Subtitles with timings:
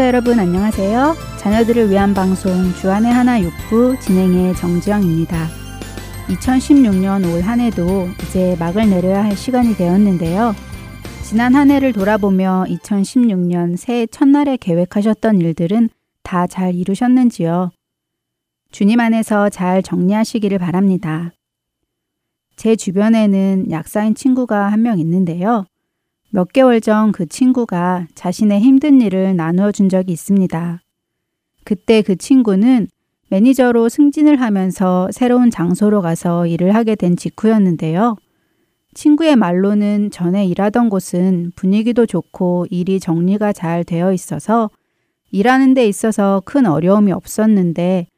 [0.00, 1.14] 애청자 여러분 안녕하세요.
[1.40, 5.46] 자녀들을 위한 방송 주안의 하나 육부 진행의 정지영입니다.
[6.28, 10.54] 2016년 올 한 해도 이제 막을 내려야 할 시간이 되었는데요.
[11.22, 15.90] 지난 한 해를 돌아보며 2016년 새해 첫날에 계획하셨던 일들은
[16.22, 17.70] 다 잘 이루셨는지요?
[18.72, 21.30] 주님 안에서 잘 정리하시기를 바랍니다.
[22.56, 25.66] 제 주변에는 약사인 친구가 한 명 있는데요.
[26.32, 30.80] 몇 개월 전 그 친구가 자신의 힘든 일을 나누어 준 적이 있습니다.
[31.64, 32.86] 그때 그 친구는
[33.28, 38.16] 매니저로 승진을 하면서 새로운 장소로 가서 일을 하게 된 직후였는데요.
[38.94, 44.70] 친구의 말로는 전에 일하던 곳은 분위기도 좋고 일이 정리가 잘 되어 있어서
[45.30, 48.08] 일하는 데 있어서 큰 어려움이 없었는데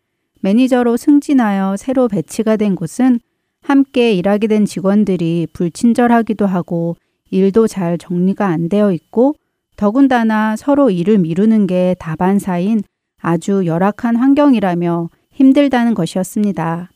[0.40, 3.20] 매니저로 승진하여 새로 배치가 된 곳은
[3.62, 6.96] 함께 일하게 된 직원들이 불친절하기도 하고
[7.32, 9.34] 일도 잘 정리가 안 되어 있고
[9.76, 12.82] 더군다나 서로 일을 미루는 게 다반사인
[13.20, 16.90] 아주 열악한 환경이라며 힘들다는 것이었습니다.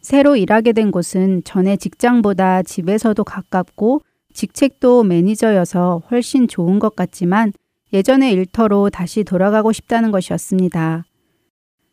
[0.00, 4.02] 새로 일하게 된 곳은 전에 직장보다 집에서도 가깝고
[4.34, 7.52] 직책도 매니저여서 훨씬 좋은 것 같지만
[7.94, 11.04] 예전의 일터로 다시 돌아가고 싶다는 것이었습니다.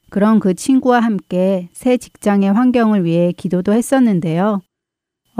[0.10, 4.62] 그런 그 친구와 함께 새 직장의 환경을 위해 기도도 했었는데요.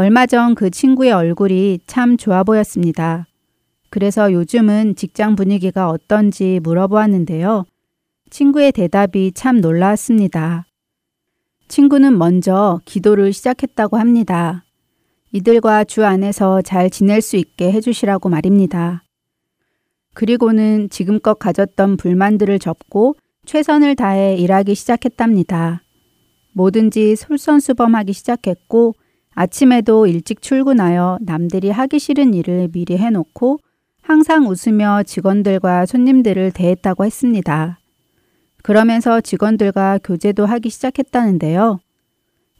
[0.02, 3.28] 얼마 전 그 친구의 얼굴이 참 좋아 보였습니다.
[3.92, 7.66] 그래서 요즘은 직장 분위기가 어떤지 물어보았는데요.
[8.32, 10.66] 친구의 대답이 참 놀라웠습니다.
[11.68, 14.66] 친구는 먼저 기도를 시작했다고 합니다.
[15.34, 19.04] 이들과 주 안에서 잘 지낼 수 있게 해주시라고 말입니다.
[20.16, 25.84] 그리고는 지금껏 가졌던 불만들을 접고 최선을 다해 일하기 시작했답니다.
[26.54, 28.96] 뭐든지 솔선수범하기 시작했고
[29.34, 33.60] 아침에도 일찍 출근하여 남들이 하기 싫은 일을 미리 해놓고
[34.02, 37.80] 항상 웃으며 직원들과 손님들을 대했다고 했습니다.
[38.64, 41.80] 그러면서 직원들과 교제도 하기 시작했다는데요.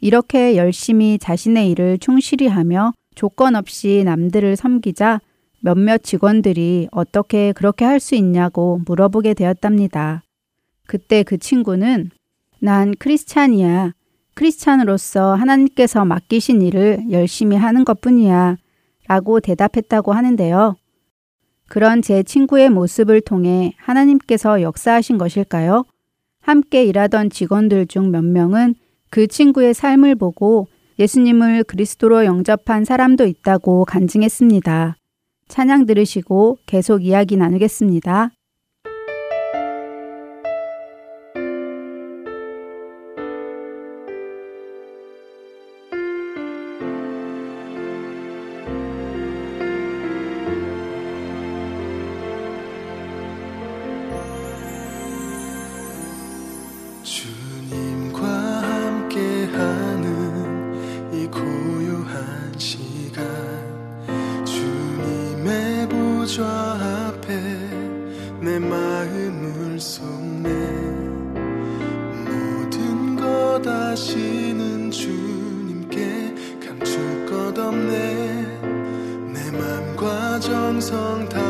[0.00, 5.20] 이렇게 열심히 자신의 일을 충실히 하며 조건 없이 남들을 섬기자
[5.60, 10.22] 몇몇 직원들이 어떻게 그렇게 할 수 있냐고 물어보게 되었답니다.
[10.86, 12.10] 그때 그 친구는
[12.58, 13.92] 난 크리스찬이야.
[14.34, 18.56] 크리스찬으로서 하나님께서 맡기신 일을 열심히 하는 것 뿐이야.
[19.08, 20.76] 라고 대답했다고 하는데요.
[21.68, 25.84] 그런 제 친구의 모습을 통해 하나님께서 역사하신 것일까요?
[26.40, 28.74] 함께 일하던 직원들 중 몇 명은
[29.10, 34.96] 그 친구의 삶을 보고 예수님을 그리스도로 영접한 사람도 있다고 간증했습니다.
[35.48, 38.30] 찬양 들으시고 계속 이야기 나누겠습니다.
[73.92, 76.34] 사시는 주님께
[76.66, 78.58] 감출 것 없네.
[79.34, 81.41] 내 맘과 정성 다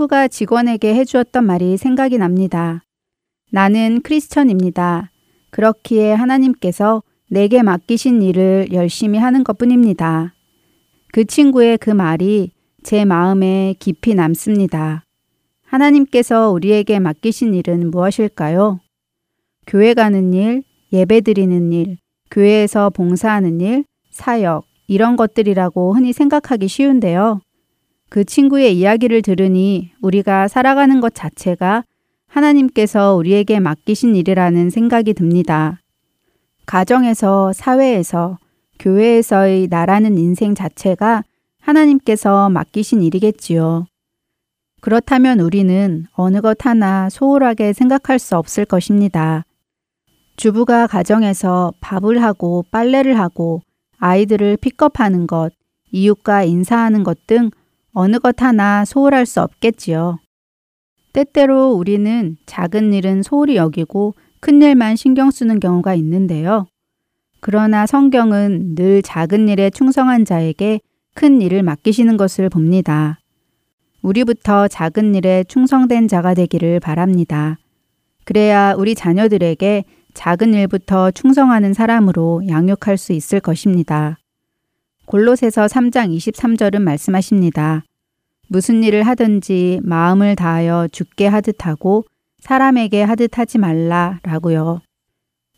[0.00, 2.82] 친구가 직원에게 해주었던 말이 생각이 납니다.
[3.50, 5.10] 나는 크리스천입니다.
[5.50, 10.32] 그렇기에 하나님께서 내게 맡기신 일을 열심히 하는 것 뿐입니다.
[11.12, 12.52] 그 친구의 그 말이
[12.82, 15.04] 제 마음에 깊이 남습니다.
[15.66, 18.80] 하나님께서 우리에게 맡기신 일은 무엇일까요?
[19.66, 20.62] 교회 가는 일,
[20.92, 21.98] 예배 드리는 일,
[22.30, 27.40] 교회에서 봉사하는 일, 사역, 이런 것들이라고 흔히 생각하기 쉬운데요.
[28.10, 31.84] 그 친구의 이야기를 들으니 우리가 살아가는 것 자체가
[32.26, 35.80] 하나님께서 우리에게 맡기신 일이라는 생각이 듭니다.
[36.66, 38.38] 가정에서, 사회에서,
[38.80, 41.22] 교회에서의 나라는 인생 자체가
[41.60, 43.86] 하나님께서 맡기신 일이겠지요.
[44.80, 49.44] 그렇다면 우리는 어느 것 하나 소홀하게 생각할 수 없을 것입니다.
[50.36, 53.60] 주부가 가정에서 밥을 하고 빨래를 하고
[53.98, 55.52] 아이들을 픽업하는 것,
[55.92, 57.50] 이웃과 인사하는 것 등
[57.92, 60.18] 어느 것 하나 소홀할 수 없겠지요.
[61.12, 66.66] 때때로 우리는 작은 일은 소홀히 여기고 큰 일만 신경 쓰는 경우가 있는데요.
[67.40, 70.80] 그러나 성경은 늘 작은 일에 충성한 자에게
[71.14, 73.18] 큰 일을 맡기시는 것을 봅니다.
[74.02, 77.58] 우리부터 작은 일에 충성된 자가 되기를 바랍니다.
[78.24, 79.84] 그래야 우리 자녀들에게
[80.14, 84.18] 작은 일부터 충성하는 사람으로 양육할 수 있을 것입니다.
[85.10, 87.82] 골로새서 3장 23절은 말씀하십니다.
[88.46, 92.04] 무슨 일을 하든지 마음을 다하여 죽게 하듯 하고
[92.38, 94.82] 사람에게 하듯 하지 말라 라고요.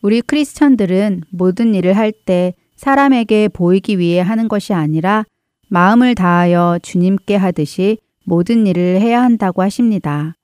[0.00, 5.24] 우리 크리스천들은 모든 일을 할 때 사람에게 보이기 위해 하는 것이 아니라
[5.68, 10.34] 마음을 다하여 주님께 하듯이 모든 일을 해야 한다고 하십니다.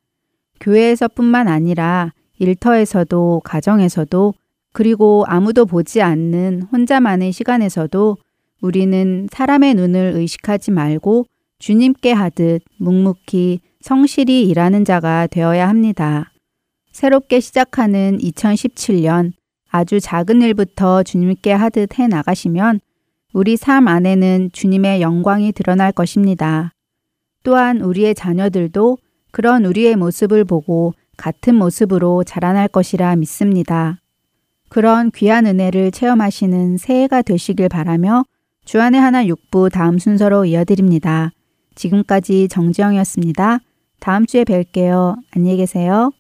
[0.61, 4.35] 교회에서뿐만 아니라 일터에서도 가정에서도
[4.75, 8.19] 그리고 아무도 보지 않는 혼자만의 시간에서도
[8.61, 11.27] 우리는 사람의 눈을 의식하지 말고
[11.59, 16.33] 주님께 하듯 묵묵히 성실히 일하는 자가 되어야 합니다.
[16.93, 19.33] 새롭게 시작하는 2017년
[19.71, 22.81] 아주 작은 일부터 주님께 하듯 해 나가시면
[23.33, 26.73] 우리 삶 안에는 주님의 영광이 드러날 것입니다.
[27.45, 28.99] 또한 우리의 자녀들도
[29.31, 34.01] 그런 우리의 모습을 보고 같은 모습으로 자라날 것이라 믿습니다.
[34.69, 38.25] 그런 귀한 은혜를 체험하시는 새해가 되시길 바라며
[38.69, 41.33] 주안의 하나 육부 다음 순서로 이어드립니다.
[41.75, 43.61] 지금까지 정지영이었습니다.
[43.99, 45.17] 다음 주에 뵐게요.
[45.35, 46.11] 안녕히 계세요.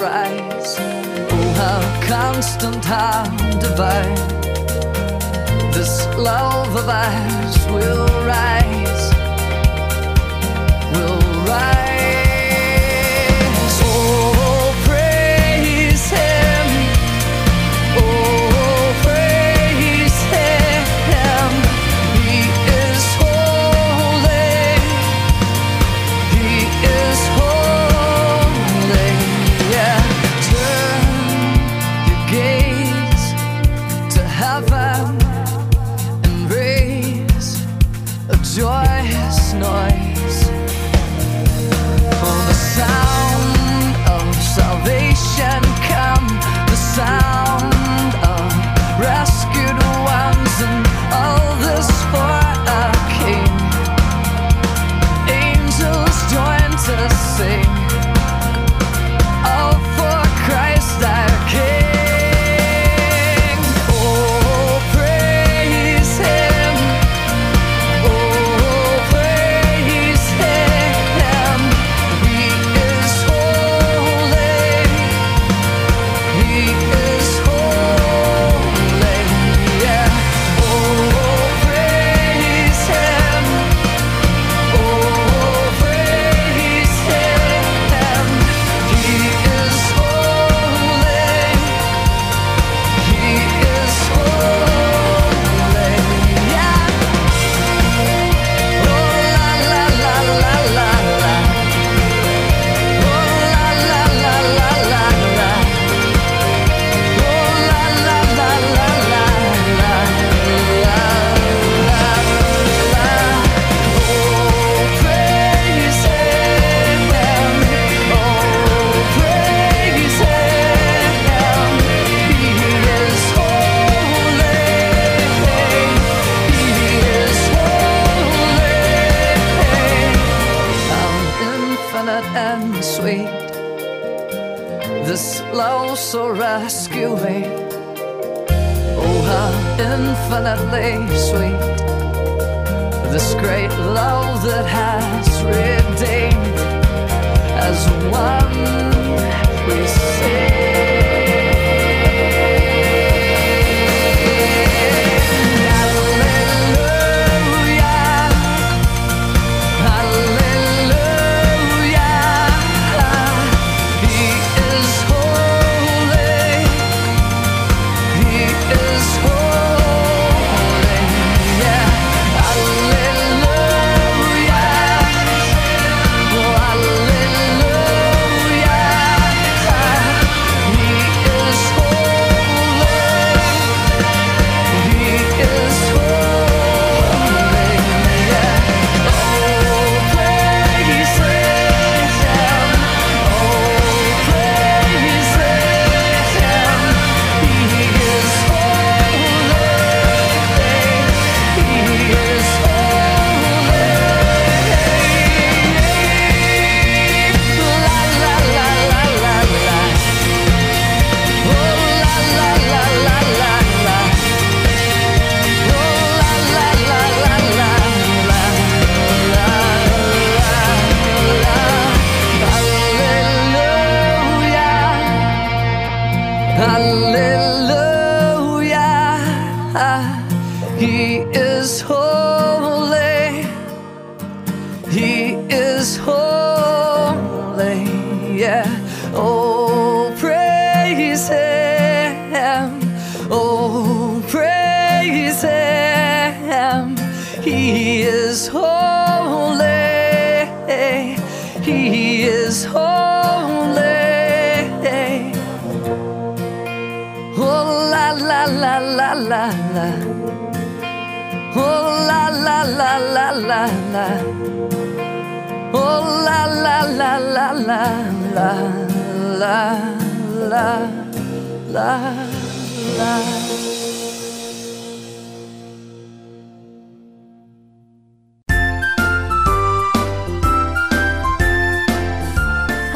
[0.00, 0.40] Joy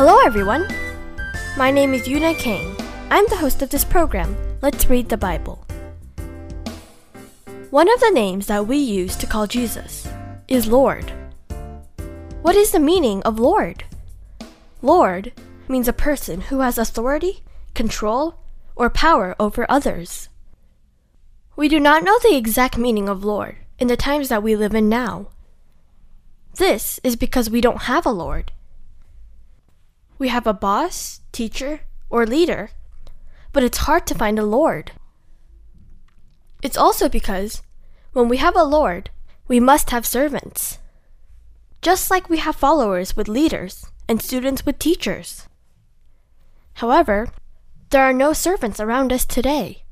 [0.07, 0.69] Hello, everyone.
[1.57, 2.77] My name is Yuna Kang.
[3.09, 4.37] I'm the host of this program.
[4.61, 5.65] Let's read the Bible.
[7.71, 10.07] One of the names that we use to call Jesus
[10.47, 11.11] is Lord.
[12.43, 13.85] What is the meaning of Lord?
[14.83, 15.33] Lord
[15.69, 17.43] means a person who has authority,
[17.73, 18.35] control,
[18.77, 20.29] or power over others.
[21.57, 24.75] We do not know the exact meaning of Lord in the times that we live
[24.75, 25.29] in now.
[26.57, 28.53] This is because we don't have a Lord.
[30.25, 32.71] We have a boss, teacher, or leader,
[33.53, 34.93] but it's hard to find a Lord.
[36.63, 37.61] It's also because
[38.15, 39.11] when we have a Lord,
[39.49, 40.79] we must have servants.
[41.83, 45.47] Just like we have followers with leaders and students with teachers.
[46.81, 47.29] However,
[47.91, 49.85] there are no servants around us today.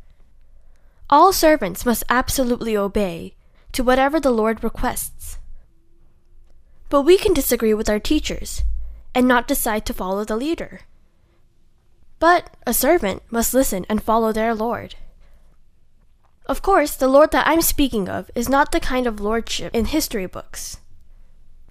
[1.10, 3.34] All servants must absolutely obey
[3.72, 5.38] to whatever the Lord requests.
[6.88, 8.64] But we can disagree with our teachers
[9.14, 10.80] and not decide to follow the leader.
[12.18, 14.94] But a servant must listen and follow their Lord.
[16.46, 19.86] Of course, the Lord that I'm speaking of is not the kind of lordship in
[19.86, 20.78] history books.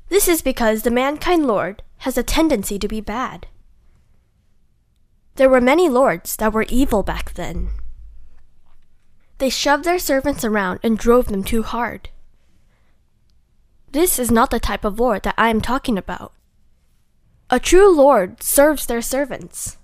[0.10, 3.48] This is because the mankind Lord has a tendency to be bad.
[5.36, 7.70] There were many lords that were evil back then.
[9.38, 12.10] They shoved their servants around and drove them too hard.
[13.92, 16.34] This is not the type of Lord that I am talking about.
[17.54, 19.78] A true Lord serves their servants.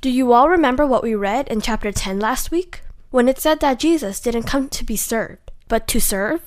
[0.00, 2.80] Do you all remember what we read in chapter 10 last week?
[3.10, 6.42] When it said that Jesus didn't come to be served, but to serve?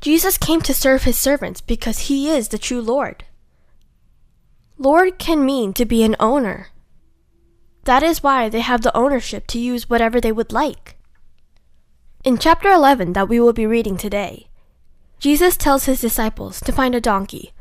[0.00, 3.22] Jesus came to serve his servants because he is the true Lord.
[4.76, 6.70] Lord can mean to be an owner.
[7.84, 10.96] That is why they have the ownership to use whatever they would like.
[12.24, 14.48] In chapter 11 that we will be reading today,
[15.20, 17.52] Jesus tells his disciples to find a donkey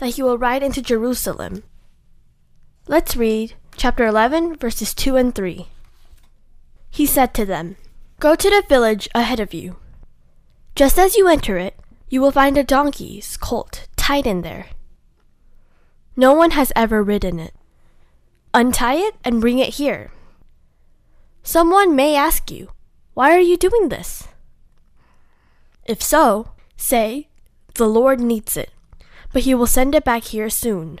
[0.00, 1.62] that he will ride into Jerusalem.
[2.88, 5.68] Let's read chapter 11, verses 2 and 3.
[6.90, 7.76] He said to them,
[8.18, 9.76] Go to the village ahead of you.
[10.74, 14.68] Just as you enter it, you will find a donkey's colt tied in there.
[16.16, 17.54] No one has ever ridden it.
[18.54, 20.10] Untie it and bring it here.
[21.42, 22.70] Someone may ask you,
[23.12, 24.28] Why are you doing this?
[25.84, 27.28] If so, say,
[27.74, 28.70] The Lord needs it,
[29.32, 31.00] but he will send it back here soon.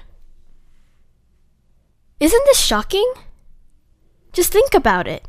[2.20, 3.12] Isn't this shocking?
[4.32, 5.26] Just think about it.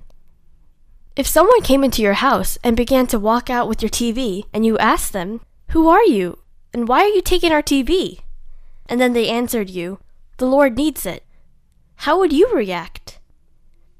[1.15, 4.65] If someone came into your house and began to walk out with your TV and
[4.65, 6.39] you asked them, Who are you?
[6.73, 8.19] And why are you taking our TV?
[8.87, 9.99] And then they answered you,
[10.37, 11.23] The Lord needs it.
[11.95, 13.19] How would you react?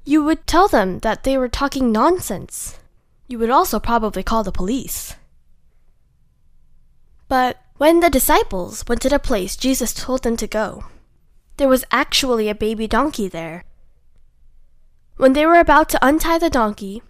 [0.04, 2.78] You would tell them that they were talking nonsense.
[3.28, 5.14] You would also probably call the police.
[7.28, 10.84] But when the disciples went to the place Jesus told them to go,
[11.56, 13.64] there was actually a baby donkey there.
[15.16, 17.02] When they were about to untie the donkey,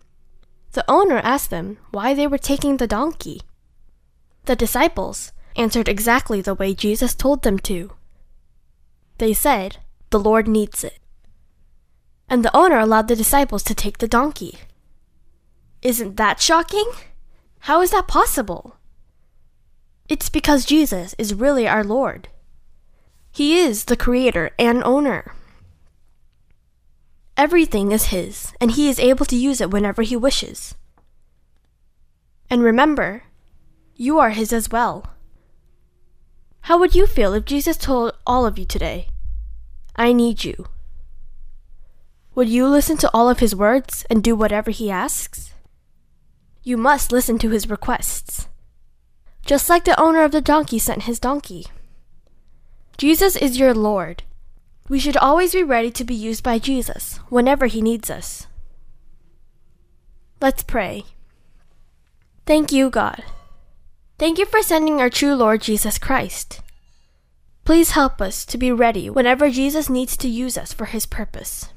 [0.73, 3.43] the owner asked them why they were taking the donkey.
[4.47, 7.93] The disciples answered exactly the way Jesus told them to.
[9.19, 9.77] They said,
[10.09, 11.01] The Lord needs it.
[12.31, 14.57] And the owner allowed the disciples to take the donkey.
[15.83, 16.91] Isn't that shocking?
[17.69, 18.79] How is that possible?
[20.09, 22.29] It's because Jesus is really our Lord.
[23.31, 25.35] He is the creator and owner.
[27.37, 30.75] Everything is His, and He is able to use it whenever He wishes.
[32.51, 33.25] And remember,
[33.97, 35.07] you are His as well.
[36.62, 39.09] How would you feel if Jesus told all of you today,
[39.97, 40.67] I need you?
[42.35, 45.55] Would you listen to all of His words and do whatever He asks?
[46.62, 48.49] You must listen to His requests.
[49.44, 51.66] Just like the owner of the donkey sent his donkey.
[52.96, 54.22] Jesus is your Lord.
[54.88, 58.46] We should always be ready to be used by Jesus whenever He needs us.
[60.40, 61.05] Let's pray.
[62.46, 63.24] Thank you, God.
[64.18, 66.61] Thank you for sending our true Lord Jesus Christ.
[67.64, 71.70] Please help us to be ready whenever Jesus needs to use us for His purpose.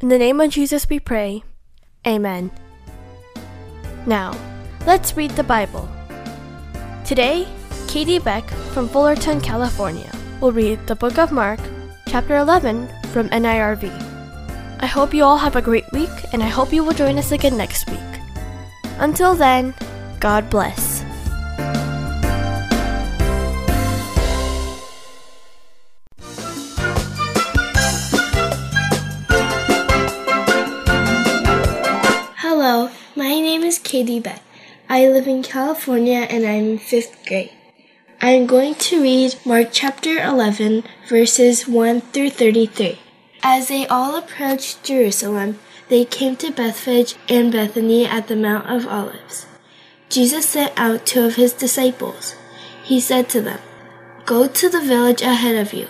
[0.00, 1.44] In the name of Jesus we pray.
[2.06, 2.50] Amen.
[4.06, 4.36] Now,
[4.86, 5.88] let's read the Bible.
[7.12, 7.46] Today,
[7.88, 11.60] Katie Beck from Fullerton, California, will read the book of Mark,
[12.08, 13.92] chapter 11 from NIRV.
[14.80, 17.30] I hope you all have a great week, and I hope you will join us
[17.30, 18.00] again next week.
[18.96, 19.74] Until then,
[20.20, 21.04] God bless.
[32.38, 34.40] Hello, my name is Katie Beck.
[34.92, 37.50] I live in California and I'm in fifth grade.
[38.20, 42.98] I am going to read Mark chapter 11, verses 1 through 33.
[43.42, 48.86] As they all approached Jerusalem, they came to Bethphage and Bethany at the Mount of
[48.86, 49.46] Olives.
[50.10, 52.34] Jesus sent out two of his disciples.
[52.84, 53.60] He said to them,
[54.26, 55.88] Go to the village ahead of you.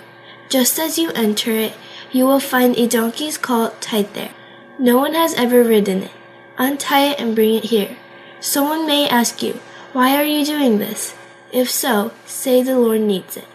[0.48, 1.72] Just as you enter it,
[2.12, 4.30] you will find a donkey's colt tied there.
[4.78, 6.12] No one has ever ridden it.
[6.56, 7.96] Untie it and bring it here.
[8.42, 9.60] Someone may ask you,
[9.92, 11.14] Why are you doing this?
[11.52, 13.46] If so, say the Lord needs it.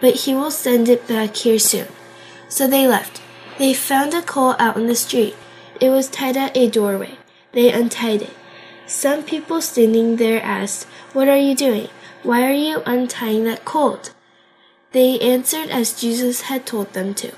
[0.00, 1.88] But he will send it back here soon.
[2.48, 3.20] So they left.
[3.58, 5.34] They found a colt out in the street.
[5.80, 7.18] It was tied at a doorway.
[7.50, 8.36] They untied it.
[8.86, 11.88] Some people standing there asked, What are you doing?
[12.22, 14.14] Why are you untying that colt?
[14.92, 17.32] They answered as Jesus had told them to.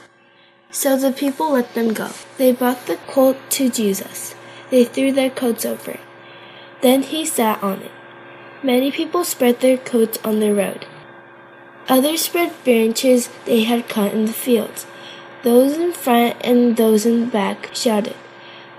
[0.71, 2.11] So the people let them go.
[2.37, 4.35] They brought the colt to Jesus.
[4.69, 6.01] They threw their coats over it.
[6.83, 7.93] Then he sat on it.
[8.63, 10.87] Many people spread their coats on the road.
[11.89, 14.87] Others spread branches they had cut in the fields.
[15.43, 18.17] Those in front and those in back shouted,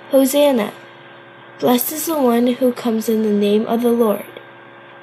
[0.09, 0.73] Hosanna!
[1.59, 4.25] Blessed is the one who comes in the name of the Lord.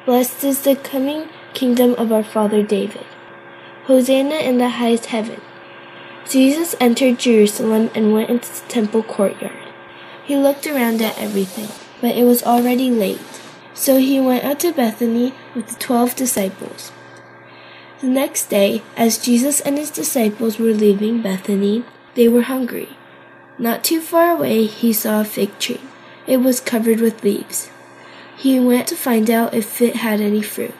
[0.07, 3.05] Blessed is the coming kingdom of our father David.
[3.85, 5.41] Hosanna in the highest heaven.
[6.29, 9.69] Jesus entered Jerusalem and went into the temple courtyard.
[10.25, 11.69] He looked around at everything,
[12.01, 13.41] but it was already late.
[13.75, 16.93] So he went out to Bethany with the twelve disciples.
[18.01, 21.85] The next day, as Jesus and his disciples were leaving Bethany,
[22.15, 22.91] they were hungry.
[23.59, 25.81] Not too far away, he saw a fig tree.
[26.27, 27.71] It was covered with leaves.
[28.37, 30.75] He went to find out if it had any fruit.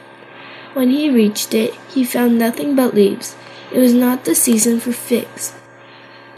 [0.73, 3.35] When he reached it, he found nothing but leaves.
[3.71, 5.53] It was not the season for figs.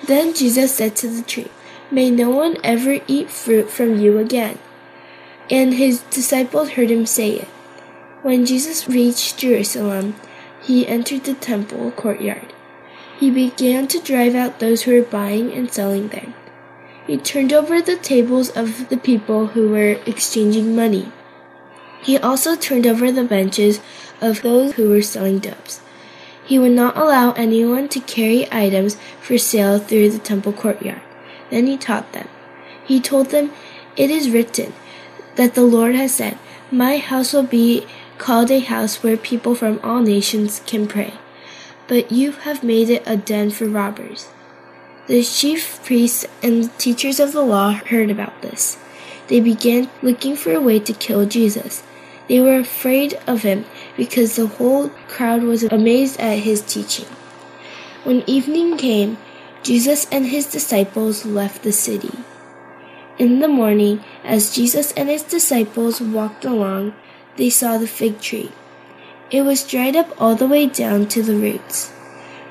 [0.08, 1.52] Then Jesus said to the tree,
[1.92, 4.58] May no one ever eat fruit from you again.
[5.52, 7.48] And his disciples heard him say it.
[8.22, 10.16] When Jesus reached Jerusalem,
[10.62, 12.54] he entered the temple courtyard.
[13.20, 16.34] He began to drive out those who were buying and selling there.
[17.06, 21.12] He turned over the tables of the people who were exchanging money.
[22.02, 23.82] He also turned over the benches
[24.22, 25.82] of those who were selling doves.
[26.46, 31.02] He would not allow anyone to carry items for sale through the temple courtyard.
[31.50, 32.30] Then he taught them.
[32.86, 33.52] He told them,
[33.98, 34.74] It is written
[35.36, 36.38] that the Lord has said,
[36.72, 41.14] My house will be called a house where people from all nations can pray.
[41.88, 44.30] But you have made it a den for robbers.
[45.08, 48.78] The chief priests and the teachers of the law heard about this.
[49.28, 51.84] They began looking for a way to kill Jesus.
[52.28, 53.66] They were afraid of him
[53.98, 57.08] because the whole crowd was amazed at his teaching.
[58.04, 59.18] When evening came,
[59.64, 62.12] Jesus and his disciples left the city.
[63.18, 66.94] In the morning, as Jesus and his disciples walked along,
[67.38, 68.52] they saw the fig tree.
[69.30, 71.92] It was dried up all the way down to the roots.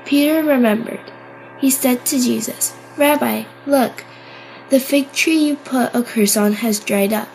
[0.04, 1.12] Peter remembered.
[1.58, 4.04] He said to Jesus, Rabbi, look,
[4.70, 7.28] the fig tree you put a curse on has dried up.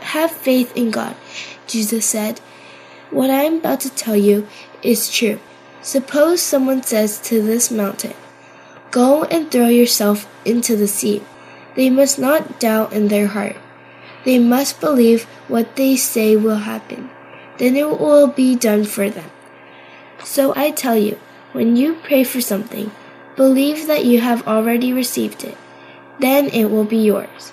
[0.00, 1.14] Have faith in God,
[1.66, 2.40] Jesus said.
[3.10, 4.48] What I am about to tell you
[4.82, 5.38] is true.
[5.82, 8.14] Suppose someone says to this mountain,
[8.90, 11.22] Go and throw yourself into the sea.
[11.74, 13.56] They must not doubt in their heart.
[14.24, 17.10] They must believe what they say will happen.
[17.58, 19.30] Then it will be done for them.
[20.24, 21.18] So I tell you,
[21.52, 22.90] when you pray for something,
[23.36, 25.56] believe that you have already received it.
[26.20, 27.52] Then it will be yours.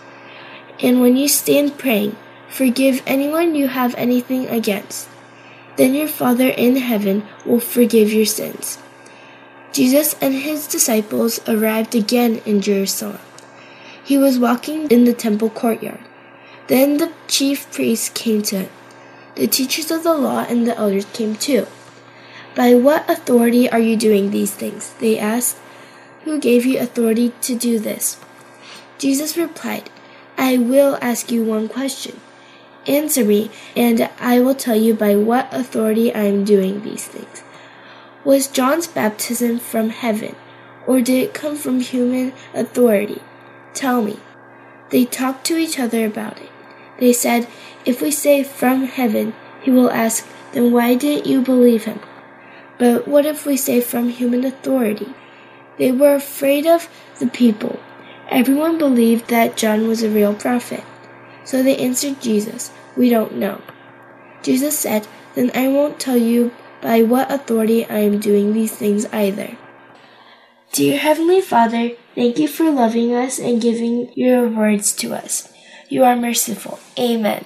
[0.81, 2.15] And when you stand praying,
[2.47, 5.09] forgive anyone you have anything against.
[5.75, 8.77] Then your Father in heaven will forgive your sins.
[9.71, 13.19] Jesus and his disciples arrived again in Jerusalem.
[14.09, 15.99] He was walking in the temple courtyard.
[16.65, 18.69] Then the chief priests came to him.
[19.35, 21.67] The teachers of the law and the elders came too.
[22.55, 24.95] By what authority are you doing these things?
[24.99, 25.59] They asked.
[26.23, 28.17] Who gave you authority to do this?
[28.97, 29.91] Jesus replied,
[30.39, 32.19] I will ask you one question.
[32.87, 37.43] Answer me, and I will tell you by what authority I am doing these things.
[38.25, 40.35] Was John's baptism from heaven,
[40.87, 43.21] or did it come from human authority?
[43.79, 44.19] Tell me.
[44.89, 46.49] They talked to each other about it.
[46.99, 47.47] They said,
[47.85, 52.01] If we say from heaven, he will ask, Then why didn't you believe him?
[52.77, 55.13] But what if we say from human authority?
[55.77, 56.89] They were afraid of
[57.19, 57.79] the people.
[58.27, 60.83] Everyone believed that John was a real prophet.
[61.45, 63.61] So they answered Jesus, We don't know.
[64.43, 69.05] Jesus said, Then I won't tell you by what authority I am doing these things
[69.13, 69.55] either.
[70.73, 75.47] Dear Heavenly Father, thank you for loving us and giving your words to us.
[75.87, 76.79] You are merciful.
[76.99, 77.45] Amen.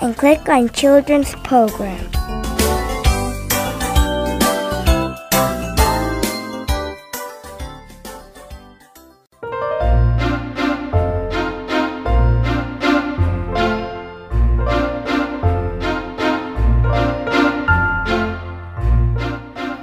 [0.00, 1.98] and click on Children's Program.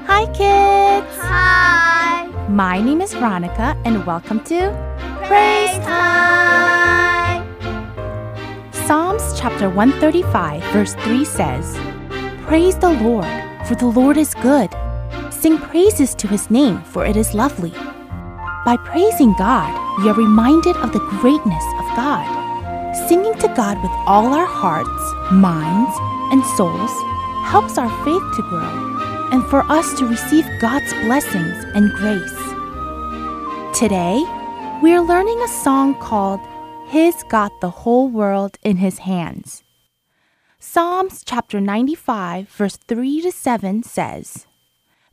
[0.08, 1.17] Hi, kids!
[1.21, 2.28] Hi!
[2.49, 4.71] My name is Veronica, and welcome to
[5.28, 7.14] Praise time!
[8.88, 11.76] Psalms chapter 135, verse 3 says,
[12.45, 13.26] Praise the Lord,
[13.67, 14.69] for the Lord is good.
[15.32, 17.71] Sing praises to his name, for it is lovely.
[18.63, 22.28] By praising God, we are reminded of the greatness of God.
[23.10, 25.98] Singing to God with all our hearts, minds,
[26.32, 26.91] and souls
[27.50, 32.38] helps our faith to grow and for us to receive God's blessings and grace.
[33.76, 34.24] Today,
[34.84, 36.39] we are learning a song called
[36.95, 39.62] He's Got the Whole World in His Hands.
[40.60, 44.47] Psalms chapter 95, verse 3 to 7 says,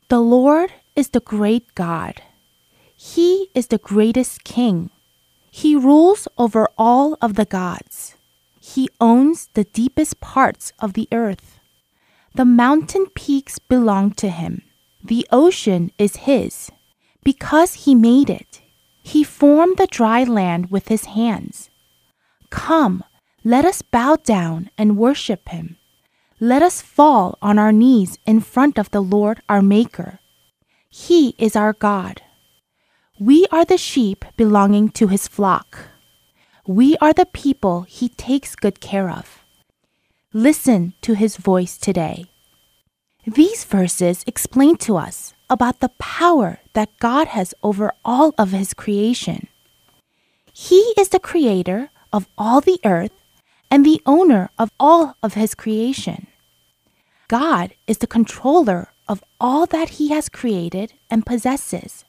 [0.08, 2.22] The Lord is the great God.
[2.94, 4.90] He is the greatest King.
[5.50, 8.14] He rules over all of the gods.
[8.60, 11.58] He owns the deepest parts of the earth.
[12.36, 14.62] The mountain peaks belong to him.
[15.02, 16.70] The ocean is his.
[17.24, 18.62] Because he made it,
[19.02, 21.70] he formed the dry land with his hands.
[22.52, 23.02] Come,
[23.42, 25.78] let us bow down and worship him.
[26.38, 30.20] Let us fall on our knees in front of the Lord our Maker.
[30.90, 32.20] He is our God.
[33.18, 35.78] We are the sheep belonging to his flock.
[36.66, 39.40] We are the people he takes good care of.
[40.34, 42.26] Listen to his voice today.
[43.26, 48.74] These verses explain to us about the power that God has over all of his
[48.74, 49.48] creation.
[50.52, 53.12] He is the creator of all the earth
[53.70, 56.26] and the owner of all of his creation.
[57.28, 62.04] God is the controller of all that he has created and possesses.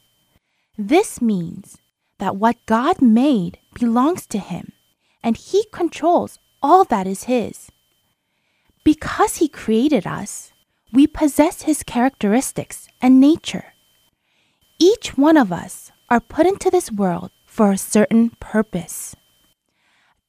[0.77, 1.77] This means
[2.19, 4.73] that what God made belongs to him,
[5.23, 7.71] and he controls all that is his.
[8.83, 10.51] Because he created us,
[10.91, 13.73] we possess his characteristics and nature.
[14.79, 19.15] Each one of us are put into this world for a certain purpose.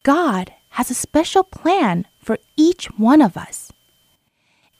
[0.04, 3.72] God has a special plan for each one of us.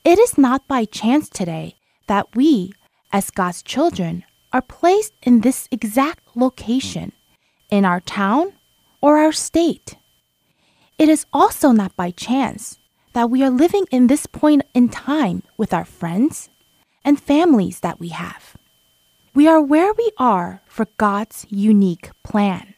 [0.03, 1.75] It is not by chance today
[2.07, 2.73] that we,
[3.11, 7.11] as God's children, are placed in this exact location,
[7.71, 8.53] in our town
[9.01, 9.97] or our state.
[10.99, 12.77] It is also not by chance
[13.13, 16.49] that we are living in this point in time with our friends
[17.03, 18.55] and families that we have.
[19.33, 22.75] We are where we are for God's unique plan.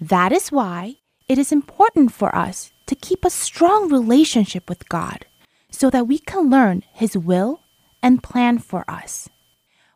[0.00, 5.26] That is why it is important for us to keep a strong relationship with God
[5.70, 7.60] so that we can learn His will
[8.02, 9.28] and plan for us.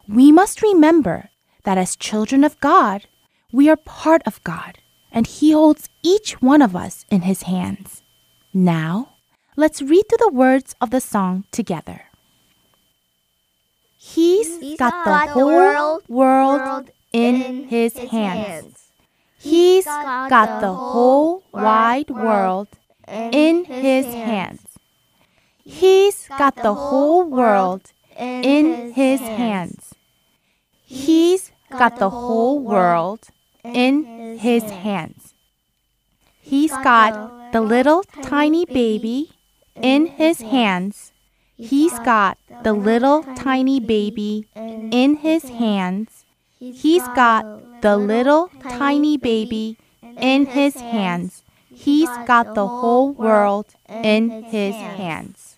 [0.08, 1.30] We must remember
[1.64, 3.06] that as children of God,
[3.52, 4.78] we are part of God
[5.10, 8.02] and He holds each one of us in His hands.
[8.52, 9.12] Now,
[9.54, 12.06] Let's read through the words of the song together.
[13.98, 18.46] He's, He's got, got the whole world- world, world in, in his, his hands.
[18.46, 18.81] hands.
[19.42, 22.68] He's got got, the whole wide world
[23.08, 24.62] in his hands.
[25.64, 29.94] He's got the whole world in his hands.
[30.84, 33.28] He's got the whole world
[33.64, 35.34] in his hands.
[36.40, 39.30] He's got the little tiny baby
[39.74, 41.12] in his hands.
[41.56, 46.21] He's got the little tiny baby in his hands.
[46.62, 49.78] He's got the little tiny baby
[50.16, 51.42] in his hands.
[51.68, 55.56] He's got the whole world in his hands.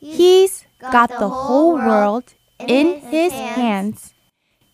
[0.00, 4.12] He's got the whole world in his hands.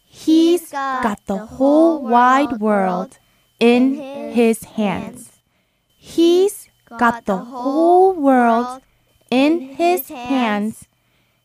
[0.07, 3.19] He's got the whole wide world
[3.61, 5.33] in his hands.
[5.99, 8.81] He's got the whole world
[9.31, 10.89] in his hands.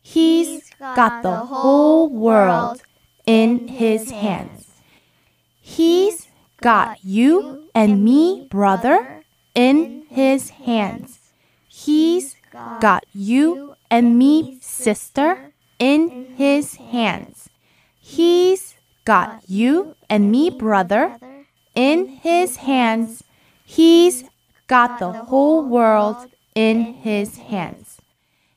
[0.00, 2.80] He's got the whole world
[3.28, 4.80] in his hands.
[5.60, 6.28] He's
[6.62, 9.22] got you and me, brother,
[9.54, 11.20] in his hands.
[11.68, 12.36] He's
[12.80, 17.50] got you and me, sister, in his hands.
[18.00, 21.18] He's got you and me, brother,
[21.74, 23.22] in his hands.
[23.62, 24.24] He's
[24.68, 28.00] got the whole world in his hands.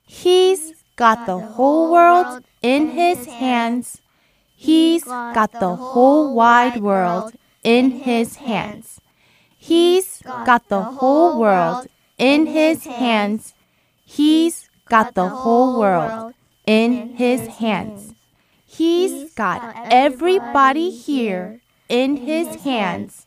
[0.05, 4.01] He's got the whole world in his hands.
[4.61, 9.01] He's got the whole wide world in his hands.
[9.57, 11.87] He's got the whole world
[12.19, 13.55] in his hands.
[14.05, 16.35] He's got the whole world
[16.67, 18.13] in his hands.
[18.63, 23.25] He's got everybody here in his hands.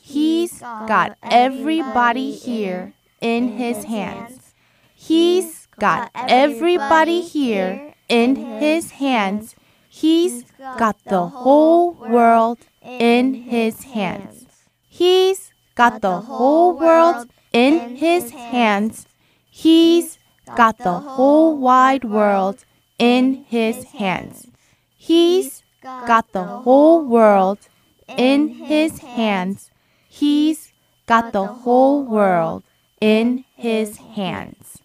[0.00, 4.52] He's got everybody here in his hands.
[4.96, 9.54] He's got everybody here in his hands.
[10.02, 14.46] He's got the whole world in his hands.
[14.88, 19.06] He's got the whole world in his hands.
[19.48, 20.18] He's
[20.56, 22.64] got the whole wide world
[22.98, 24.48] in his hands.
[24.96, 27.60] He's got the whole world
[28.08, 29.70] in his hands.
[30.08, 30.72] He's
[31.06, 32.64] got the whole world
[33.00, 34.82] in his hands.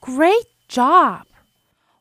[0.00, 1.26] Great job!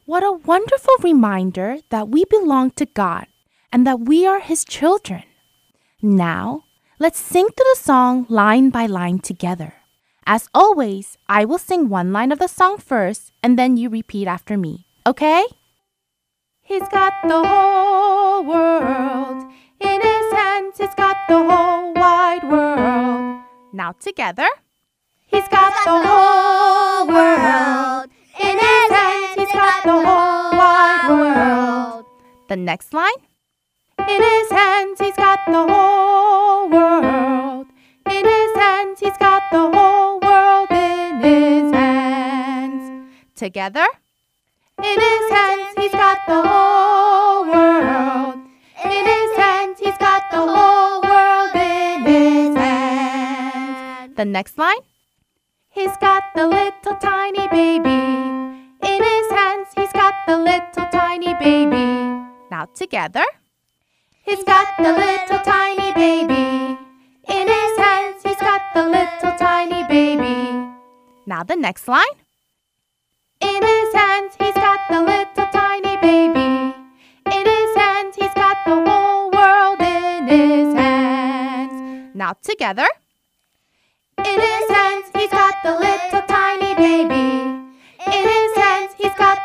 [0.05, 3.25] What a wonderful reminder that we belong to God
[3.71, 5.23] and that we are His children.
[5.99, 6.65] Now,
[6.99, 9.73] let's sing through the song line by line together.
[10.27, 14.27] As always, I will sing one line of the song first and then you repeat
[14.27, 15.43] after me, okay?
[16.61, 19.43] He's got the whole world
[19.79, 23.41] in his hands, he's got the whole wide world.
[23.73, 24.47] Now together.
[25.25, 32.05] He's got the whole world in his hands, he's got the whole wide world.
[32.49, 33.21] The next line.
[33.99, 37.67] In his hands, he's got the whole world.
[38.09, 43.09] In his hands, he's got the whole world in his hands.
[43.35, 43.85] Together.
[44.83, 48.35] In his hands, he's got the whole world.
[48.83, 54.15] In his hands, he's got the whole world in his hands.
[54.15, 54.83] The next line.
[55.69, 58.24] He's got the little tiny baby.
[58.85, 61.85] In his hands, he's got the little tiny baby.
[62.51, 63.25] Now together.
[64.23, 66.77] He's got the little tiny baby.
[67.27, 70.35] In his hands, he's got the little tiny baby.
[71.25, 72.15] Now the next line.
[73.41, 76.75] In his hands, he's got the little tiny baby.
[77.37, 82.15] In his hands, he's got the whole world in his hands.
[82.15, 82.87] Now together.
[84.19, 87.14] In his hands, he's got the little tiny baby.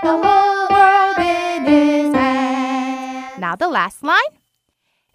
[0.03, 3.39] The whole world in his hands.
[3.39, 4.33] Now the last line.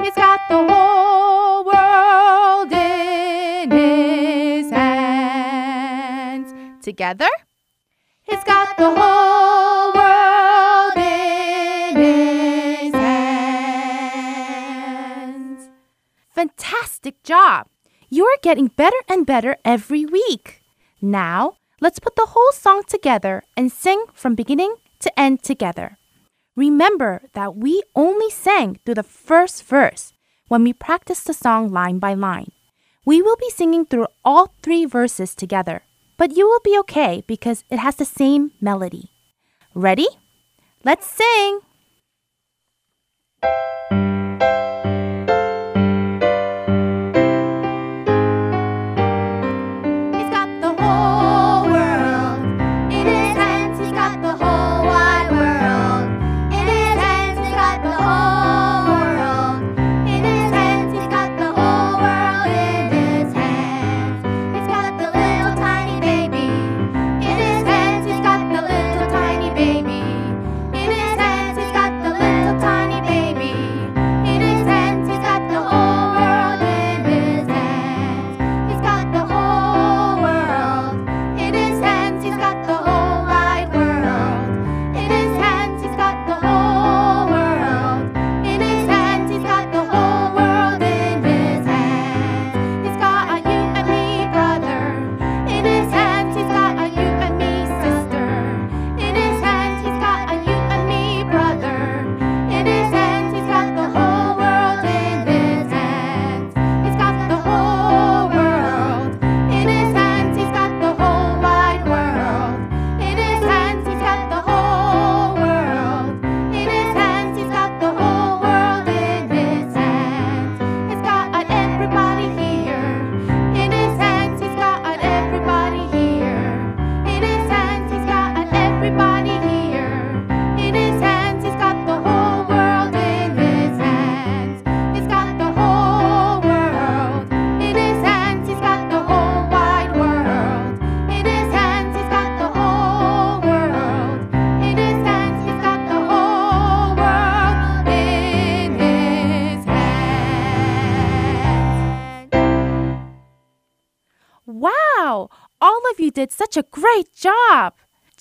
[0.02, 6.54] He's got the whole world in his hands.
[6.84, 7.30] Together.
[8.24, 13.30] He's got the whole world in his hands.
[16.30, 17.68] Fantastic job!
[18.10, 20.62] You're getting better and better every week.
[21.02, 26.00] Now, let's put the whole song together and sing from beginning to end together.
[26.56, 30.12] Remember that we only sang through the first verse
[30.48, 32.52] when we practiced the song line by line.
[33.06, 35.84] We will be singing through all three verses together,
[36.18, 39.12] but you will be okay because it has the same melody.
[39.76, 40.08] Ready?
[40.84, 41.60] Let's sing!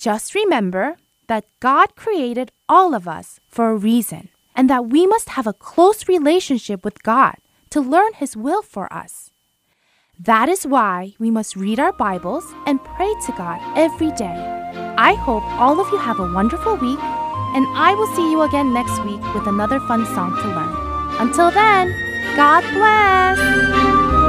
[0.05, 5.29] Just remember that God created all of us for a reason and that we must
[5.29, 7.37] have a close relationship with God
[7.71, 9.31] to learn His will for us.
[10.19, 14.37] That is why we must read our Bibles and pray to God every day.
[14.95, 17.01] I hope all of you have a wonderful week,
[17.57, 20.75] and I will see you again next week with another fun song to learn.
[21.17, 21.89] Until then,
[22.35, 24.24] God bless!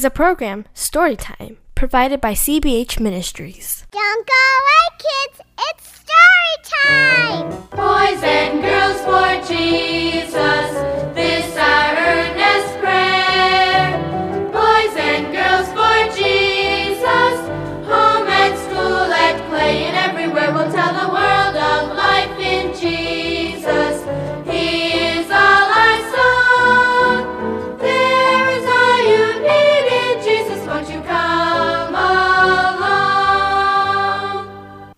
[0.00, 3.84] Is a program, Storytime, provided by CBH Ministries.
[3.90, 5.40] Don't go away, kids.
[5.68, 7.50] It's story time.
[7.68, 10.68] Boys and girls for Jesus,
[11.14, 12.69] this our earnest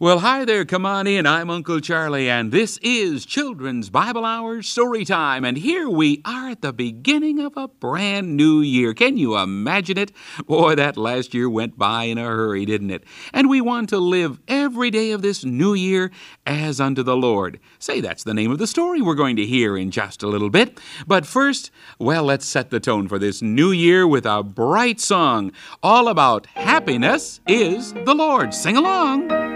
[0.03, 1.27] Well, hi there, come on in.
[1.27, 5.45] I'm Uncle Charlie, and this is Children's Bible Hour Story Time.
[5.45, 8.95] And here we are at the beginning of a brand new year.
[8.95, 10.11] Can you imagine it?
[10.45, 13.05] Boy, that last year went by in a hurry, didn't it?
[13.33, 16.11] And we want to live every day of this new year
[16.45, 17.61] as unto the Lord.
[17.79, 20.51] Say, that's the name of the story we're going to hear in just a little
[20.51, 20.81] bit.
[21.07, 25.53] But first, well, let's set the tone for this new year with a bright song
[25.81, 28.53] all about happiness is the Lord.
[28.53, 29.52] Sing along.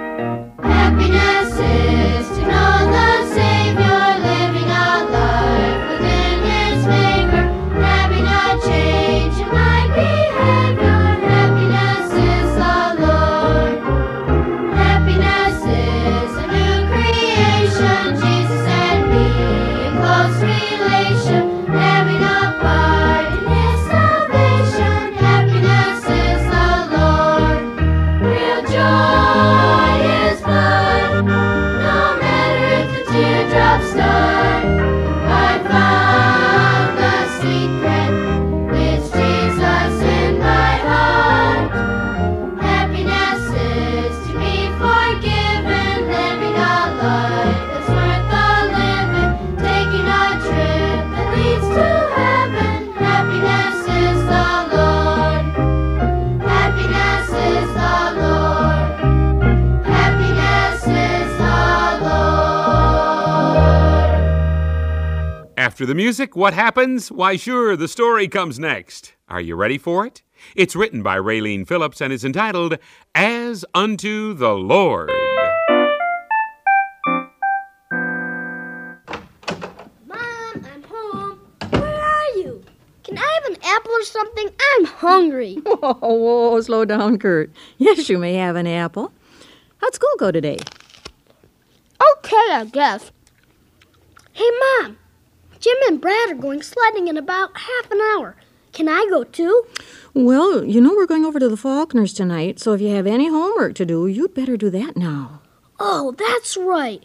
[1.06, 1.95] Happiness
[65.86, 67.12] After the music, what happens?
[67.12, 69.14] Why, sure, the story comes next.
[69.28, 70.20] Are you ready for it?
[70.56, 72.78] It's written by Raylene Phillips and is entitled
[73.14, 75.08] As Unto the Lord.
[80.08, 81.38] Mom, I'm home.
[81.70, 82.64] Where are you?
[83.04, 84.48] Can I have an apple or something?
[84.74, 85.54] I'm hungry.
[85.64, 87.52] Whoa, whoa, slow down, Kurt.
[87.78, 89.12] Yes, you may have an apple.
[89.76, 90.58] How'd school go today?
[92.18, 93.12] Okay, I guess.
[94.32, 94.50] Hey,
[94.82, 94.98] Mom.
[95.66, 98.36] Jim and Brad are going sledding in about half an hour.
[98.72, 99.66] Can I go too?
[100.14, 103.28] Well, you know we're going over to the Faulkners tonight, so if you have any
[103.28, 105.42] homework to do, you'd better do that now.
[105.80, 107.04] Oh, that's right.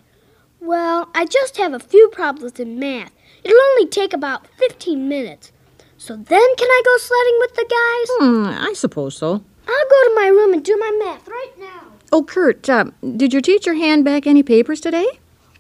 [0.59, 3.11] Well, I just have a few problems in math.
[3.43, 5.51] It'll only take about 15 minutes.
[5.97, 8.07] So then can I go sledding with the guys?
[8.19, 9.43] Hmm, I suppose so.
[9.67, 11.93] I'll go to my room and do my math right now.
[12.11, 15.07] Oh, Kurt, uh, did your teacher hand back any papers today?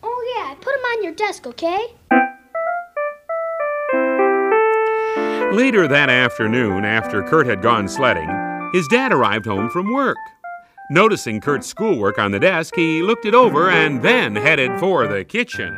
[0.03, 1.95] Oh, yeah, I put them on your desk, okay?
[5.51, 8.29] Later that afternoon, after Kurt had gone sledding,
[8.71, 10.15] his dad arrived home from work.
[10.89, 15.25] Noticing Kurt's schoolwork on the desk, he looked it over and then headed for the
[15.25, 15.75] kitchen.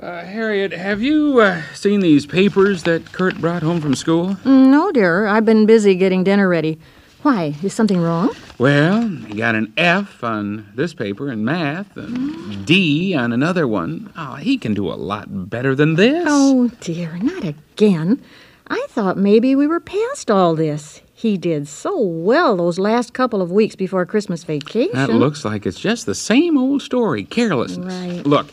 [0.00, 4.38] Uh, Harriet, have you uh, seen these papers that Kurt brought home from school?
[4.46, 5.26] No, dear.
[5.26, 6.78] I've been busy getting dinner ready.
[7.22, 7.54] Why?
[7.62, 8.34] Is something wrong?
[8.58, 14.12] Well, he got an F on this paper in math, and D on another one.
[14.16, 16.24] Oh, he can do a lot better than this.
[16.26, 18.22] Oh, dear, not again.
[18.68, 21.00] I thought maybe we were past all this.
[21.14, 24.90] He did so well those last couple of weeks before Christmas vacation.
[24.94, 27.94] That looks like it's just the same old story carelessness.
[27.94, 28.26] Right.
[28.26, 28.48] Look,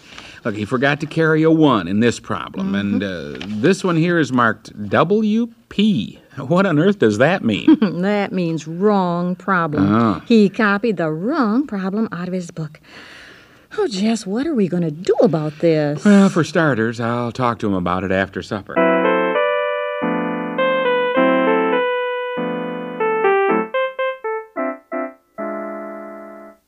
[0.45, 2.75] look, he forgot to carry a 1 in this problem, Mm-hmm.
[2.75, 6.19] and uh, this one here is marked WP.
[6.37, 7.77] What on earth does that mean?
[8.01, 9.87] that means wrong problem.
[9.93, 10.21] Ah.
[10.25, 12.79] He copied the wrong problem out of his book.
[13.77, 16.05] Oh, Jess, what are we going to do about this?
[16.05, 18.75] well, for starters, I'll talk to him about it after supper.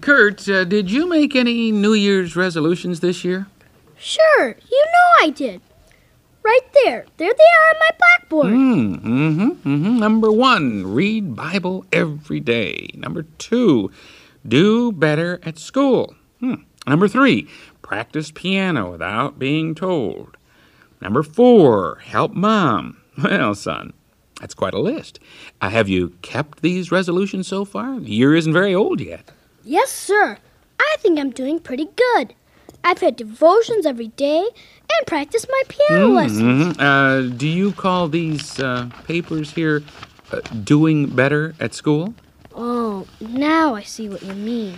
[0.06, 3.47] Kurt, uh, did you make any New Year's resolutions this year?
[3.97, 5.62] Sure, you know I did.
[6.43, 7.08] Right there.
[7.18, 8.53] There they are on my blackboard.
[8.53, 9.97] Mm, mm-hmm, mm-hmm.
[9.97, 12.91] Number one, read Bible every day.
[12.93, 13.89] Number two,
[14.47, 16.14] do better at school.
[16.39, 16.62] Hmm.
[16.86, 17.49] Number three,
[17.82, 20.38] practice piano without being told.
[21.01, 23.01] Number four, help mom.
[23.24, 23.93] Well, son,
[24.39, 25.20] that's quite a list.
[25.62, 27.99] Uh, have you kept these resolutions so far?
[27.99, 29.32] The year isn't very old yet.
[29.66, 30.38] Yes, sir.
[30.80, 32.34] I think I'm doing pretty good.
[32.84, 36.78] I've had devotions every day and practiced my piano lessons.
[36.78, 36.80] Mhm.
[36.80, 39.82] Uh, do you call these uh, papers here
[40.32, 42.13] uh, doing better at school?
[42.53, 44.76] Oh, now I see what you mean.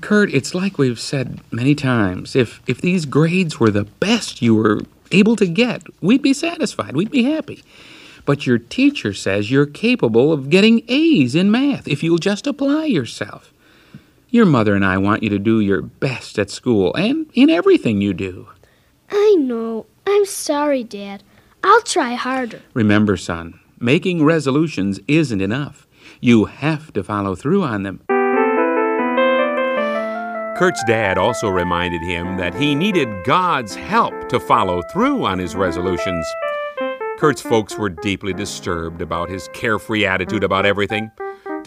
[0.00, 2.34] Kurt, it's like we've said many times.
[2.34, 4.80] If if these grades were the best you were
[5.12, 6.96] able to get, we'd be satisfied.
[6.96, 7.62] We'd be happy.
[8.24, 12.86] But your teacher says you're capable of getting A's in math if you'll just apply
[12.86, 13.52] yourself.
[14.30, 18.02] Your mother and I want you to do your best at school and in everything
[18.02, 18.48] you do.
[19.10, 19.86] I know.
[20.06, 21.22] I'm sorry, Dad.
[21.64, 22.60] I'll try harder.
[22.74, 25.86] Remember, son, making resolutions isn't enough.
[26.20, 28.02] You have to follow through on them.
[30.58, 35.54] Kurt's dad also reminded him that he needed God's help to follow through on his
[35.54, 36.26] resolutions.
[37.18, 41.10] Kurt's folks were deeply disturbed about his carefree attitude about everything.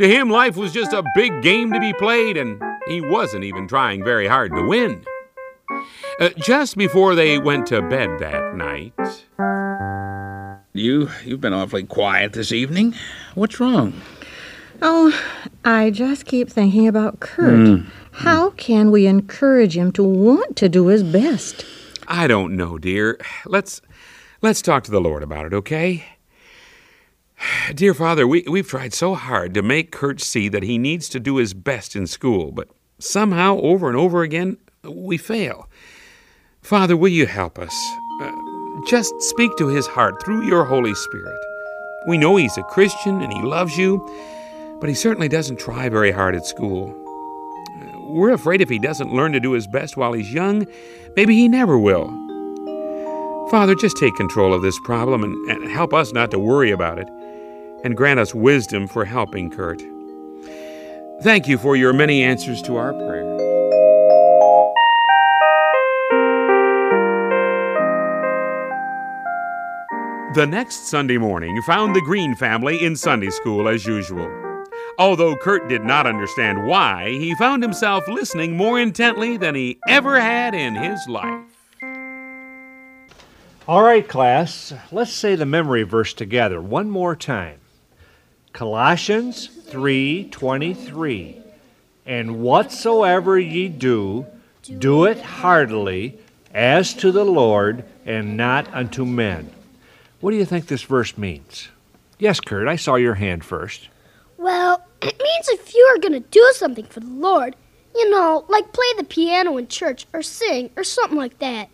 [0.02, 3.68] To him, life was just a big game to be played, and he wasn't even
[3.68, 5.06] trying very hard to win.
[6.20, 8.94] Uh, just before they went to bed that night.
[10.74, 12.96] You you've been awfully quiet this evening.
[13.36, 13.94] What's wrong?
[14.82, 15.16] Oh,
[15.64, 17.86] I just keep thinking about Kurt.
[18.12, 21.64] How can we encourage him to want to do his best?
[22.08, 23.20] I don't know, dear.
[23.46, 23.84] Let's
[24.42, 26.06] let's talk to the Lord about it, okay?
[27.76, 31.20] Dear Father, we, we've tried so hard to make Kurt see that he needs to
[31.20, 32.70] do his best in school, but
[33.00, 35.70] somehow, over and over again, we fail.
[36.62, 37.76] Father, will you help us?
[38.22, 38.32] Uh,
[38.88, 41.40] just speak to his heart through your Holy Spirit.
[42.08, 44.00] We know he's a Christian and he loves you,
[44.80, 46.98] but he certainly doesn't try very hard at school.
[48.10, 50.68] We're afraid if he doesn't learn to do his best while he's young,
[51.16, 52.08] maybe he never will.
[53.50, 56.98] Father, just take control of this problem and, and help us not to worry about
[57.00, 57.08] it,
[57.84, 59.82] and grant us wisdom for helping Kurt.
[61.22, 63.42] Thank you for your many answers to our prayers.
[70.34, 74.30] The next Sunday morning found the Green family in Sunday school as usual.
[74.98, 80.20] Although Kurt did not understand why, he found himself listening more intently than he ever
[80.20, 81.46] had in his life.
[83.68, 87.61] All right, class, let's say the memory verse together one more time.
[88.54, 91.38] Colossians 3:23.
[92.06, 94.26] And whatsoever ye do,
[94.78, 96.18] do it heartily
[96.54, 99.52] as to the Lord and not unto men.
[100.20, 101.70] What do you think this verse means?
[102.20, 103.88] Yes, Kurt, I saw your hand first.
[104.38, 107.56] Well, it means if you are going to do something for the Lord,
[107.96, 111.70] you know, like play the piano in church or sing or something like that,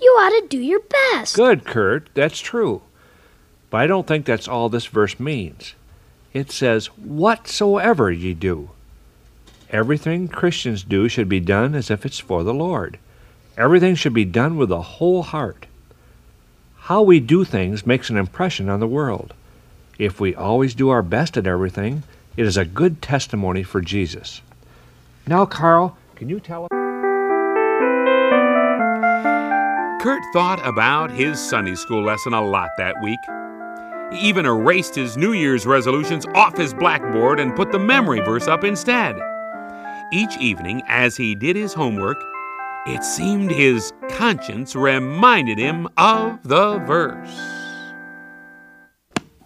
[0.00, 1.36] you ought to do your best.
[1.36, 2.82] Good, Kurt, that's true.
[3.70, 5.74] But I don't think that's all this verse means.
[6.32, 8.70] It says, whatsoever ye do.
[9.70, 12.98] Everything Christians do should be done as if it's for the Lord.
[13.56, 15.66] Everything should be done with a whole heart.
[16.76, 19.34] How we do things makes an impression on the world.
[19.98, 22.02] If we always do our best at everything,
[22.36, 24.40] it is a good testimony for Jesus.
[25.26, 26.68] Now, Carl, can you tell us?
[30.00, 33.18] Kurt thought about his Sunday school lesson a lot that week.
[34.10, 38.48] He even erased his New Year's resolutions off his blackboard and put the memory verse
[38.48, 39.16] up instead.
[40.12, 42.22] Each evening, as he did his homework,
[42.86, 47.38] it seemed his conscience reminded him of the verse.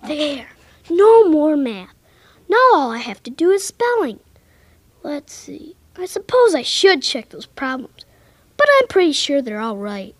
[0.07, 0.49] There.
[0.91, 1.95] No more math.
[2.49, 4.21] Now all I have to do is spelling.
[5.03, 5.77] Let's see.
[5.97, 8.05] I suppose I should check those problems,
[8.57, 10.15] but I'm pretty sure they're all right.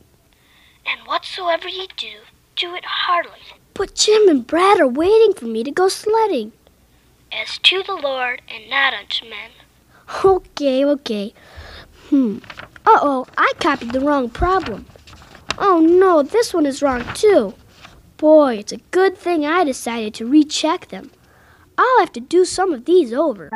[0.87, 2.19] And whatsoever ye do,
[2.57, 3.39] do it heartily,
[3.75, 6.53] But Jim and Brad are waiting for me to go sledding.
[7.33, 9.51] as to the Lord, and not unto men.
[10.25, 11.33] Okay, okay.
[12.11, 12.39] Hmm.
[12.85, 14.85] Uh oh, I copied the wrong problem.
[15.59, 17.55] Oh no, this one is wrong too.
[18.19, 21.11] Boy, it's a good thing I decided to recheck them.
[21.79, 23.49] I'll have to do some of these over.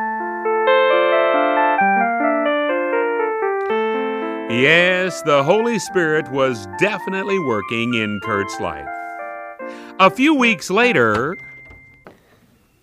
[4.49, 8.89] Yes, the Holy Spirit was definitely working in Kurt's life.
[9.99, 11.38] A few weeks later,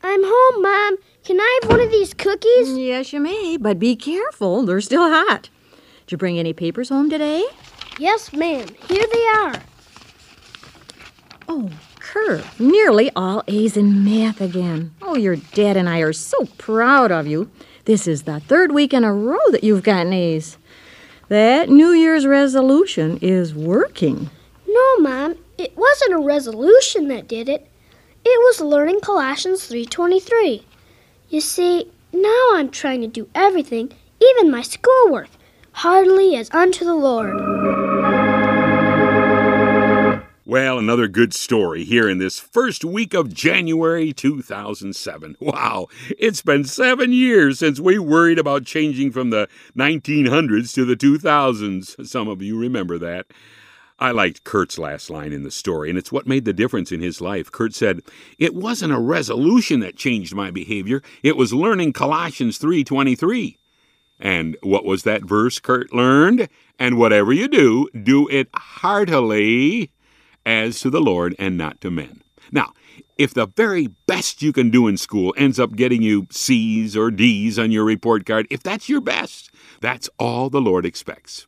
[0.02, 0.98] I'm home, Mom.
[1.24, 2.76] Can I have one of these cookies?
[2.76, 4.66] Yes, you may, but be careful.
[4.66, 5.50] They're still hot.
[6.08, 7.46] Did you bring any papers home today?
[8.00, 8.68] Yes, ma'am.
[8.88, 9.54] Here they are.
[11.48, 14.96] Oh, Kurt, nearly all A's in math again.
[15.00, 17.52] Oh, your dad and I are so proud of you.
[17.86, 20.58] This is the third week in a row that you've gotten A's.
[21.30, 24.32] That New Year's resolution is working.
[24.68, 25.36] No, Mom.
[25.58, 27.68] It wasn't a resolution that did it.
[28.26, 30.64] It was learning Colossians 3:23.
[31.30, 35.30] You see, now I'm trying to do everything, even my schoolwork,
[35.74, 37.36] heartily as unto the Lord.
[40.46, 45.38] well, another good story here in this first week of January 2007.
[45.40, 45.88] Wow,
[46.18, 49.48] it's been seven years since we worried about changing from the
[49.78, 52.08] 1900s to the 2000s.
[52.08, 53.28] Some of you remember that.
[54.04, 57.00] I liked Kurt's last line in the story, and it's what made the difference in
[57.00, 57.50] his life.
[57.50, 58.02] Kurt said,
[58.38, 61.02] "It wasn't a resolution that changed my behavior.
[61.24, 63.56] It was learning Colossians 3:23."
[64.20, 66.50] And what was that verse Kurt learned?
[66.78, 69.90] And whatever you do, do it heartily
[70.46, 72.24] as to the Lord and not to men.
[72.52, 72.74] Now,
[73.18, 77.10] if the very best you can do in school ends up getting you C's or
[77.10, 79.50] D's on your report card, if that's your best,
[79.80, 81.48] that's all the Lord expects.